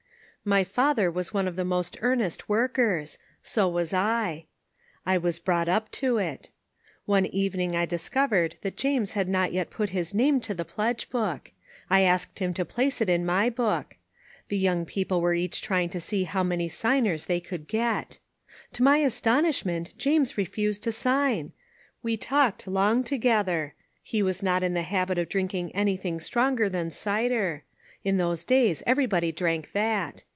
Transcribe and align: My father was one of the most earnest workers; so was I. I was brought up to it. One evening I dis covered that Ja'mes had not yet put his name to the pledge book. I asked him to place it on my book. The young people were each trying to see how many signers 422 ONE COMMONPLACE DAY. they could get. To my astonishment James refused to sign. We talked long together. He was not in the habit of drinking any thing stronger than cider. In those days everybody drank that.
My 0.43 0.63
father 0.63 1.11
was 1.11 1.31
one 1.31 1.47
of 1.47 1.55
the 1.55 1.63
most 1.63 1.99
earnest 2.01 2.49
workers; 2.49 3.19
so 3.43 3.69
was 3.69 3.93
I. 3.93 4.45
I 5.05 5.19
was 5.19 5.37
brought 5.37 5.69
up 5.69 5.91
to 5.91 6.17
it. 6.17 6.49
One 7.05 7.27
evening 7.27 7.75
I 7.75 7.85
dis 7.85 8.09
covered 8.09 8.55
that 8.61 8.75
Ja'mes 8.75 9.11
had 9.13 9.29
not 9.29 9.53
yet 9.53 9.69
put 9.69 9.89
his 9.91 10.15
name 10.15 10.41
to 10.41 10.55
the 10.55 10.65
pledge 10.65 11.11
book. 11.11 11.51
I 11.91 12.01
asked 12.01 12.39
him 12.39 12.55
to 12.55 12.65
place 12.65 13.01
it 13.01 13.07
on 13.11 13.23
my 13.23 13.51
book. 13.51 13.97
The 14.49 14.57
young 14.57 14.83
people 14.83 15.21
were 15.21 15.35
each 15.35 15.61
trying 15.61 15.89
to 15.89 15.99
see 15.99 16.23
how 16.23 16.41
many 16.41 16.67
signers 16.67 17.25
422 17.25 17.77
ONE 17.77 17.85
COMMONPLACE 17.85 18.15
DAY. 18.15 18.17
they 18.17 18.17
could 18.17 18.71
get. 18.73 18.77
To 18.77 18.83
my 18.83 18.97
astonishment 19.77 19.93
James 19.99 20.39
refused 20.39 20.81
to 20.81 20.91
sign. 20.91 21.53
We 22.01 22.17
talked 22.17 22.65
long 22.67 23.03
together. 23.03 23.75
He 24.01 24.23
was 24.23 24.41
not 24.41 24.63
in 24.63 24.73
the 24.73 24.81
habit 24.81 25.19
of 25.19 25.29
drinking 25.29 25.75
any 25.75 25.97
thing 25.97 26.19
stronger 26.19 26.67
than 26.67 26.89
cider. 26.89 27.61
In 28.03 28.17
those 28.17 28.43
days 28.43 28.81
everybody 28.87 29.31
drank 29.31 29.73
that. 29.73 30.23